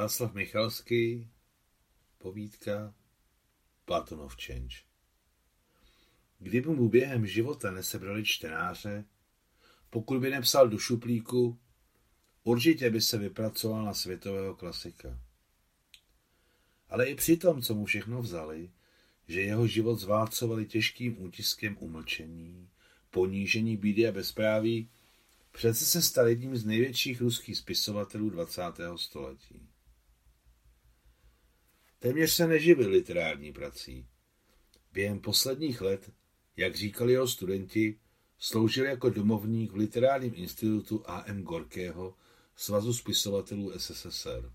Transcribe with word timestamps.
Václav 0.00 0.34
Michalský, 0.34 1.28
povídka 2.18 2.94
Platonov 3.84 4.36
Change. 4.46 4.76
Kdyby 6.38 6.68
mu 6.68 6.88
během 6.88 7.26
života 7.26 7.70
nesebrali 7.70 8.24
čtenáře, 8.24 9.04
pokud 9.90 10.20
by 10.20 10.30
nepsal 10.30 10.68
do 10.68 10.78
šuplíku, 10.78 11.58
určitě 12.44 12.90
by 12.90 13.00
se 13.00 13.18
vypracoval 13.18 13.84
na 13.84 13.94
světového 13.94 14.54
klasika. 14.54 15.18
Ale 16.88 17.06
i 17.06 17.14
při 17.14 17.36
tom, 17.36 17.62
co 17.62 17.74
mu 17.74 17.84
všechno 17.84 18.22
vzali, 18.22 18.70
že 19.28 19.40
jeho 19.40 19.66
život 19.66 19.96
zválcovali 19.96 20.66
těžkým 20.66 21.22
útiskem 21.22 21.76
umlčení, 21.80 22.68
ponížení 23.10 23.76
bídy 23.76 24.08
a 24.08 24.12
bezpráví, 24.12 24.90
přece 25.52 25.84
se 25.84 26.02
stal 26.02 26.28
jedním 26.28 26.56
z 26.56 26.64
největších 26.64 27.20
ruských 27.20 27.58
spisovatelů 27.58 28.30
20. 28.30 28.62
století. 28.96 29.70
Téměř 32.02 32.32
se 32.32 32.46
neživil 32.46 32.90
literární 32.90 33.52
prací. 33.52 34.06
Během 34.92 35.20
posledních 35.20 35.80
let, 35.80 36.12
jak 36.56 36.76
říkali 36.76 37.12
jeho 37.12 37.28
studenti, 37.28 37.98
sloužil 38.38 38.84
jako 38.84 39.10
domovník 39.10 39.72
v 39.72 39.76
literárním 39.76 40.32
institutu 40.36 41.02
A.M. 41.06 41.42
Gorkého, 41.42 42.14
Svazu 42.56 42.94
spisovatelů 42.94 43.72
SSSR. 43.78 44.52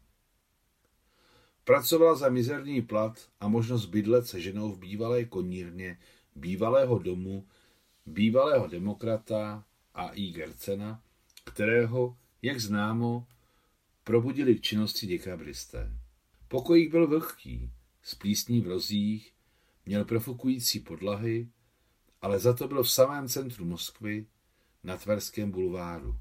Pracoval 1.64 2.16
za 2.16 2.30
mizerný 2.30 2.82
plat 2.82 3.30
a 3.40 3.48
možnost 3.48 3.86
bydlet 3.86 4.28
se 4.28 4.42
ženou 4.42 4.72
v 4.72 4.80
bývalé 4.80 5.26
konírně 5.26 6.00
bývalého 6.36 7.00
domu 7.00 7.48
bývalého 8.06 8.68
demokrata 8.68 9.66
A.I. 9.94 10.32
Gercena, 10.32 11.04
kterého, 11.44 12.18
jak 12.42 12.60
známo, 12.60 13.28
probudili 14.04 14.56
k 14.56 14.62
činnosti 14.62 15.08
děkabristé. 15.08 16.05
Pokojík 16.48 16.92
byl 16.92 17.08
vlhký, 17.08 17.72
s 18.02 18.16
plísní 18.16 18.62
v 18.62 18.68
rozích, 18.68 19.34
měl 19.86 20.06
profukující 20.06 20.80
podlahy, 20.80 21.50
ale 22.22 22.40
za 22.40 22.54
to 22.54 22.68
byl 22.68 22.84
v 22.84 22.92
samém 22.92 23.30
centru 23.30 23.66
Moskvy, 23.66 24.26
na 24.84 24.98
Tverském 24.98 25.52
bulváru. 25.52 26.20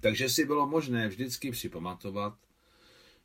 Takže 0.00 0.28
si 0.28 0.44
bylo 0.44 0.66
možné 0.66 1.08
vždycky 1.08 1.50
připamatovat, 1.50 2.38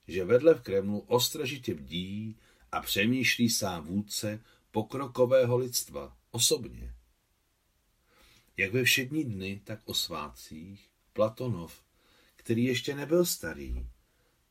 že 0.07 0.25
vedle 0.25 0.53
v 0.53 0.61
Kremlu 0.61 0.99
ostražitě 0.99 1.73
bdí 1.73 2.37
a 2.71 2.81
přemýšlí 2.81 3.49
sám 3.49 3.85
vůdce 3.85 4.43
pokrokového 4.71 5.57
lidstva 5.57 6.17
osobně. 6.31 6.95
Jak 8.57 8.73
ve 8.73 8.83
všední 8.83 9.23
dny, 9.23 9.61
tak 9.63 9.79
o 9.85 9.93
svátcích 9.93 10.89
Platonov, 11.13 11.83
který 12.35 12.63
ještě 12.63 12.95
nebyl 12.95 13.25
starý, 13.25 13.85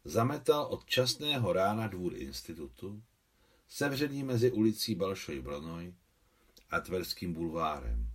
Zametal 0.04 0.62
od 0.62 0.86
časného 0.86 1.52
rána 1.52 1.86
dvůr 1.86 2.14
institutu, 2.14 3.02
sevřený 3.68 4.22
mezi 4.22 4.52
ulicí 4.52 4.94
Balšoj 4.94 5.40
Bronoj 5.40 5.94
a 6.70 6.80
Tverským 6.80 7.34
bulvárem. 7.34 8.12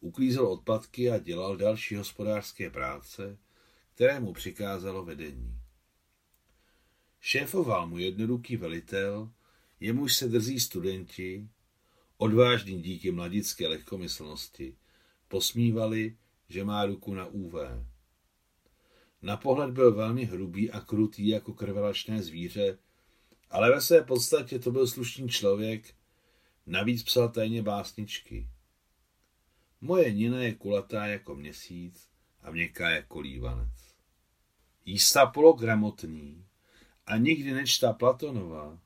Uklízel 0.00 0.46
odpadky 0.46 1.10
a 1.10 1.18
dělal 1.18 1.56
další 1.56 1.96
hospodářské 1.96 2.70
práce, 2.70 3.38
které 3.94 4.20
mu 4.20 4.32
přikázalo 4.32 5.04
vedení. 5.04 5.60
Šéfoval 7.20 7.86
mu 7.86 7.98
jednoduchý 7.98 8.56
velitel, 8.56 9.32
jemuž 9.80 10.16
se 10.16 10.28
drzí 10.28 10.60
studenti, 10.60 11.48
odvážný 12.16 12.82
díky 12.82 13.10
mladické 13.10 13.68
lehkomyslnosti, 13.68 14.76
posmívali, 15.28 16.16
že 16.48 16.64
má 16.64 16.86
ruku 16.86 17.14
na 17.14 17.26
UV. 17.26 17.54
Na 19.22 19.36
pohled 19.36 19.70
byl 19.70 19.94
velmi 19.94 20.24
hrubý 20.24 20.70
a 20.70 20.80
krutý 20.80 21.28
jako 21.28 21.52
krvelačné 21.52 22.22
zvíře, 22.22 22.78
ale 23.50 23.70
ve 23.70 23.80
své 23.80 24.02
podstatě 24.02 24.58
to 24.58 24.70
byl 24.70 24.86
slušný 24.86 25.28
člověk, 25.28 25.94
navíc 26.66 27.02
psal 27.02 27.28
tajně 27.28 27.62
básničky. 27.62 28.48
Moje 29.80 30.12
Nina 30.12 30.42
je 30.42 30.54
kulatá 30.54 31.06
jako 31.06 31.34
měsíc 31.34 32.08
a 32.42 32.50
měkká 32.50 32.90
jako 32.90 33.20
lívanec. 33.20 33.94
Jísta 34.84 35.26
pologramotný 35.26 36.46
a 37.06 37.16
nikdy 37.16 37.52
nečtá 37.52 37.92
Platonova, 37.92 38.78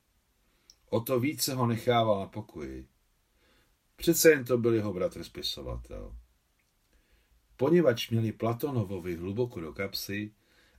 o 0.90 1.00
to 1.00 1.20
více 1.20 1.54
ho 1.54 1.66
nechával 1.66 2.20
na 2.20 2.26
pokoji. 2.26 2.88
Přece 3.96 4.30
jen 4.30 4.44
to 4.44 4.58
byl 4.58 4.74
jeho 4.74 4.92
bratr 4.92 5.24
spisovatel. 5.24 6.16
Poněvadž 7.60 8.10
měli 8.10 8.32
Platonovovi 8.32 9.16
hluboko 9.16 9.60
do 9.60 9.72
kapsy 9.72 10.32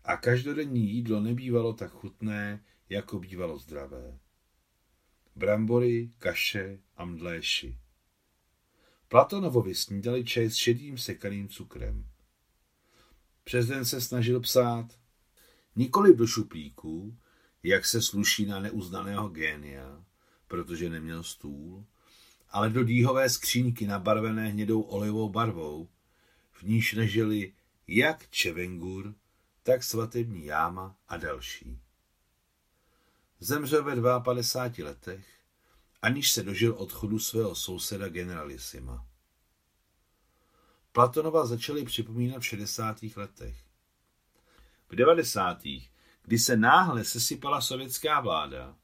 a 0.03 0.18
každodenní 0.18 0.90
jídlo 0.90 1.19
nebývalo 1.19 1.74
tak 1.74 1.92
chutné, 1.92 2.64
jako 2.90 3.19
bývalo 3.19 3.59
zdravé. 3.59 4.19
Brambory, 5.36 6.12
kaše 6.18 6.80
a 6.97 7.06
mdléši. 7.06 7.78
Platonovovi 9.08 9.75
snídali 9.75 10.25
čaj 10.25 10.50
s 10.50 10.56
šedým 10.56 10.97
sekaným 10.97 11.50
cukrem. 11.50 12.06
Přes 13.44 13.68
den 13.68 13.86
se 13.86 14.02
snažil 14.02 14.40
psát, 14.40 15.00
nikoli 15.75 16.16
do 16.16 16.28
šuplíků, 16.28 17.18
jak 17.63 17.86
se 17.86 18.02
sluší 18.02 18.46
na 18.46 18.59
neuznaného 18.59 19.30
génia, 19.30 20.06
protože 20.48 20.90
neměl 20.90 21.24
stůl, 21.24 21.86
ale 22.50 22.69
do 22.69 22.84
dýhové 22.84 23.30
skřínky 23.30 23.88
nabarvené 23.88 24.48
hnědou 24.48 24.81
olivou 24.81 25.30
barvou, 25.30 25.90
v 26.62 26.64
níž 26.64 26.94
nežili 26.94 27.54
jak 27.88 28.30
Čevengur, 28.30 29.14
tak 29.64 29.84
svatební 29.84 30.46
jáma 30.46 30.96
a 31.08 31.18
další. 31.18 31.80
Zemřel 33.40 33.84
ve 33.84 34.20
52 34.20 34.90
letech, 34.90 35.28
aniž 36.02 36.32
se 36.32 36.44
dožil 36.44 36.76
odchodu 36.78 37.20
svého 37.20 37.56
souseda 37.56 38.10
generalisima. 38.10 39.08
Platonova 40.92 41.46
začali 41.46 41.86
připomínat 41.86 42.40
v 42.40 42.46
60. 42.46 43.04
letech. 43.16 43.56
V 44.90 44.96
90. 44.96 45.64
kdy 46.24 46.40
se 46.40 46.58
náhle 46.58 47.04
sesypala 47.04 47.62
sovětská 47.62 48.20
vláda 48.20 48.76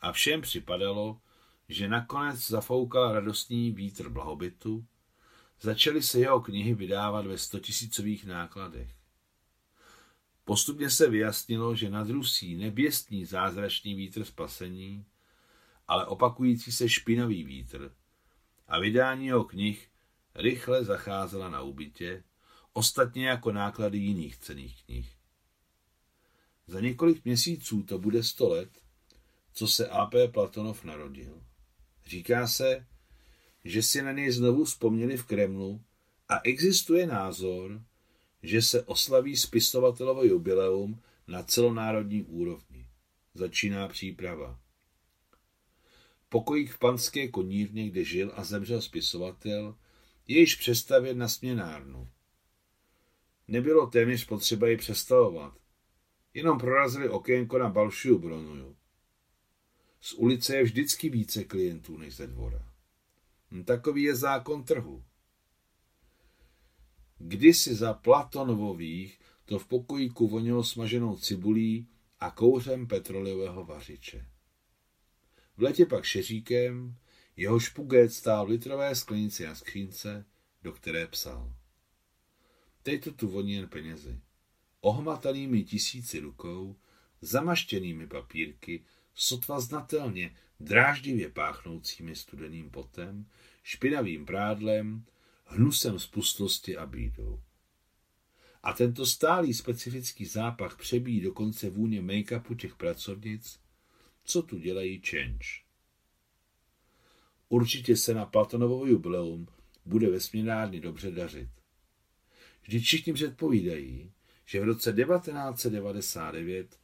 a 0.00 0.12
všem 0.12 0.40
připadalo, 0.40 1.20
že 1.68 1.88
nakonec 1.88 2.48
zafoukal 2.48 3.12
radostný 3.12 3.70
vítr 3.70 4.08
blahobytu, 4.08 4.86
Začaly 5.60 6.02
se 6.02 6.20
jeho 6.20 6.40
knihy 6.40 6.74
vydávat 6.74 7.26
ve 7.26 7.38
stotisícových 7.38 8.24
nákladech. 8.24 8.90
Postupně 10.44 10.90
se 10.90 11.10
vyjasnilo, 11.10 11.76
že 11.76 11.90
nad 11.90 12.10
Rusí 12.10 12.56
neběstní 12.56 13.24
zázračný 13.24 13.94
vítr 13.94 14.24
spasení, 14.24 15.06
ale 15.88 16.06
opakující 16.06 16.72
se 16.72 16.88
špinavý 16.88 17.44
vítr 17.44 17.94
a 18.68 18.78
vydání 18.78 19.26
jeho 19.26 19.44
knih 19.44 19.90
rychle 20.34 20.84
zacházela 20.84 21.48
na 21.48 21.62
úbytě, 21.62 22.24
ostatně 22.72 23.28
jako 23.28 23.52
náklady 23.52 23.98
jiných 23.98 24.36
cených 24.38 24.84
knih. 24.84 25.16
Za 26.66 26.80
několik 26.80 27.24
měsíců 27.24 27.82
to 27.82 27.98
bude 27.98 28.22
sto 28.22 28.48
let, 28.48 28.82
co 29.52 29.68
se 29.68 29.88
A.P. 29.88 30.28
Platonov 30.28 30.84
narodil. 30.84 31.42
Říká 32.06 32.46
se, 32.46 32.86
že 33.64 33.82
si 33.82 34.02
na 34.02 34.12
něj 34.12 34.30
znovu 34.30 34.64
vzpomněli 34.64 35.16
v 35.16 35.24
Kremlu 35.24 35.80
a 36.28 36.40
existuje 36.44 37.06
názor, 37.06 37.82
že 38.42 38.62
se 38.62 38.82
oslaví 38.82 39.36
spisovatelovo 39.36 40.24
jubileum 40.24 41.00
na 41.26 41.42
celonárodní 41.42 42.22
úrovni. 42.22 42.86
Začíná 43.34 43.88
příprava. 43.88 44.58
Pokojík 46.28 46.70
v 46.70 46.78
panské 46.78 47.28
konírně, 47.28 47.90
kde 47.90 48.04
žil 48.04 48.32
a 48.34 48.44
zemřel 48.44 48.80
spisovatel, 48.80 49.76
je 50.28 50.40
již 50.40 50.54
přestavěn 50.54 51.18
na 51.18 51.28
směnárnu. 51.28 52.08
Nebylo 53.48 53.86
téměř 53.86 54.24
potřeba 54.24 54.68
ji 54.68 54.76
přestavovat. 54.76 55.54
Jenom 56.34 56.58
prorazili 56.58 57.08
okénko 57.08 57.58
na 57.58 57.68
Balšiu 57.68 58.18
Bronuju. 58.18 58.76
Z 60.00 60.12
ulice 60.12 60.56
je 60.56 60.62
vždycky 60.62 61.08
více 61.08 61.44
klientů 61.44 61.96
než 61.96 62.16
ze 62.16 62.26
dvora. 62.26 62.69
Hm, 63.50 63.64
takový 63.64 64.02
je 64.02 64.16
zákon 64.16 64.64
trhu. 64.64 65.04
Kdysi 67.18 67.74
za 67.74 67.94
Platonových 67.94 69.20
to 69.44 69.58
v 69.58 69.66
pokojíku 69.66 70.28
vonilo 70.28 70.64
smaženou 70.64 71.16
cibulí 71.16 71.88
a 72.20 72.30
kouřem 72.30 72.86
petrolejového 72.86 73.64
vařiče. 73.64 74.26
V 75.56 75.62
letě 75.62 75.86
pak 75.86 76.04
šeříkem, 76.04 76.96
jeho 77.36 77.60
špuget 77.60 78.12
stál 78.12 78.46
v 78.46 78.48
litrové 78.48 78.94
sklenici 78.94 79.46
a 79.46 79.54
skřínce, 79.54 80.26
do 80.62 80.72
které 80.72 81.06
psal. 81.06 81.54
Teď 82.82 83.04
to 83.04 83.12
tu 83.12 83.28
voní 83.28 83.52
jen 83.52 83.68
penězi. 83.68 84.20
Ohmatanými 84.80 85.64
tisíci 85.64 86.20
rukou, 86.20 86.76
zamaštěnými 87.20 88.06
papírky, 88.06 88.84
sotva 89.14 89.60
znatelně, 89.60 90.36
dráždivě 90.60 91.28
páchnoucími 91.28 92.16
studeným 92.16 92.70
potem, 92.70 93.26
špinavým 93.62 94.26
prádlem, 94.26 95.04
hnusem 95.44 95.98
z 95.98 96.06
pustlosti 96.06 96.76
a 96.76 96.86
bídou. 96.86 97.42
A 98.62 98.72
tento 98.72 99.06
stálý 99.06 99.54
specifický 99.54 100.24
zápach 100.24 100.76
přebíjí 100.76 101.20
dokonce 101.20 101.70
vůně 101.70 102.02
make-upu 102.02 102.56
těch 102.56 102.76
pracovnic, 102.76 103.60
co 104.24 104.42
tu 104.42 104.58
dělají 104.58 105.02
change. 105.10 105.46
Určitě 107.48 107.96
se 107.96 108.14
na 108.14 108.26
Platonovo 108.26 108.86
jubileum 108.86 109.46
bude 109.84 110.10
ve 110.10 110.20
směnárně 110.20 110.80
dobře 110.80 111.10
dařit. 111.10 111.50
Vždyť 112.62 112.84
všichni 112.84 113.12
předpovídají, 113.12 114.12
že 114.44 114.60
v 114.60 114.64
roce 114.64 114.92
1999 114.92 116.79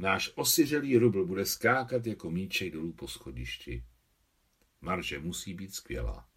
náš 0.00 0.32
osiřelý 0.34 0.96
rubl 0.96 1.26
bude 1.26 1.46
skákat 1.46 2.06
jako 2.06 2.30
míček 2.30 2.72
dolů 2.72 2.92
po 2.92 3.08
schodišti. 3.08 3.84
Marže 4.80 5.18
musí 5.18 5.54
být 5.54 5.74
skvělá. 5.74 6.28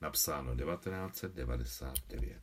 Napsáno 0.00 0.56
1999. 0.56 2.40